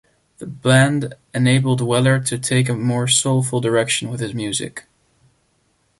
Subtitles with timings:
[0.39, 4.85] The band enabled Weller to take a more soulful direction with his music.